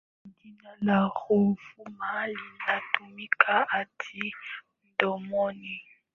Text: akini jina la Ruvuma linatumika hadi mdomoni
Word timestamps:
akini 0.25 0.35
jina 0.41 0.77
la 0.81 1.11
Ruvuma 1.29 2.27
linatumika 2.27 3.65
hadi 3.69 4.35
mdomoni 4.83 5.81